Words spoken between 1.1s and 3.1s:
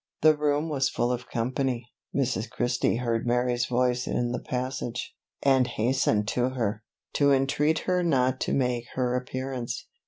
of company. Mrs. Christie